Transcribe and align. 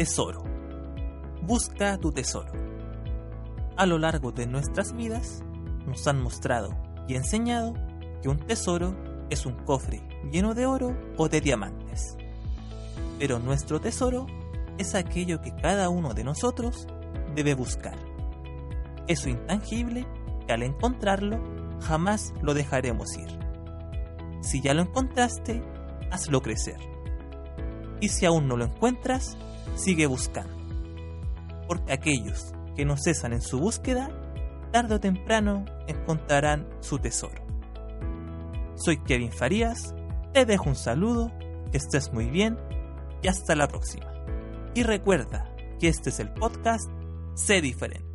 Tesoro. 0.00 0.42
Busca 1.42 1.98
tu 1.98 2.10
tesoro. 2.10 2.50
A 3.76 3.84
lo 3.84 3.98
largo 3.98 4.32
de 4.32 4.46
nuestras 4.46 4.94
vidas 4.94 5.42
nos 5.84 6.06
han 6.06 6.22
mostrado 6.22 6.70
y 7.06 7.16
enseñado 7.16 7.74
que 8.22 8.30
un 8.30 8.38
tesoro 8.38 8.96
es 9.28 9.44
un 9.44 9.52
cofre 9.66 10.00
lleno 10.32 10.54
de 10.54 10.64
oro 10.64 10.96
o 11.18 11.28
de 11.28 11.42
diamantes. 11.42 12.16
Pero 13.18 13.40
nuestro 13.40 13.78
tesoro 13.78 14.26
es 14.78 14.94
aquello 14.94 15.42
que 15.42 15.54
cada 15.54 15.90
uno 15.90 16.14
de 16.14 16.24
nosotros 16.24 16.86
debe 17.34 17.52
buscar. 17.52 17.98
Eso 19.06 19.28
intangible 19.28 20.06
que 20.46 20.54
al 20.54 20.62
encontrarlo 20.62 21.38
jamás 21.82 22.32
lo 22.40 22.54
dejaremos 22.54 23.18
ir. 23.18 23.38
Si 24.40 24.62
ya 24.62 24.72
lo 24.72 24.80
encontraste, 24.80 25.62
hazlo 26.10 26.40
crecer. 26.40 26.78
Y 28.00 28.08
si 28.08 28.24
aún 28.24 28.48
no 28.48 28.56
lo 28.56 28.64
encuentras, 28.64 29.36
sigue 29.74 30.06
buscando. 30.06 30.54
Porque 31.66 31.92
aquellos 31.92 32.52
que 32.76 32.84
no 32.84 32.96
cesan 32.96 33.32
en 33.32 33.42
su 33.42 33.58
búsqueda, 33.58 34.10
tarde 34.72 34.94
o 34.94 35.00
temprano 35.00 35.64
encontrarán 35.86 36.68
su 36.80 36.98
tesoro. 36.98 37.44
Soy 38.74 38.98
Kevin 39.04 39.32
Farías, 39.32 39.94
te 40.32 40.46
dejo 40.46 40.68
un 40.68 40.76
saludo, 40.76 41.32
que 41.70 41.78
estés 41.78 42.12
muy 42.12 42.26
bien 42.30 42.58
y 43.22 43.28
hasta 43.28 43.54
la 43.54 43.68
próxima. 43.68 44.06
Y 44.74 44.82
recuerda 44.82 45.54
que 45.78 45.88
este 45.88 46.10
es 46.10 46.20
el 46.20 46.32
podcast 46.32 46.88
Sé 47.34 47.60
Diferente. 47.60 48.09